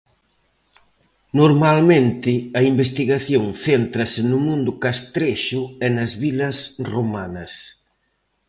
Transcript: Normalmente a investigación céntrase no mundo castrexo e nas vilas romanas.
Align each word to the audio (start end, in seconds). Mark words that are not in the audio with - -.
Normalmente 1.39 2.31
a 2.59 2.61
investigación 2.71 3.45
céntrase 3.65 4.19
no 4.31 4.37
mundo 4.47 4.71
castrexo 4.83 5.61
e 5.85 5.87
nas 5.95 6.11
vilas 6.23 6.57
romanas. 6.93 7.53